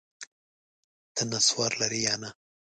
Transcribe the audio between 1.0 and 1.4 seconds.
ته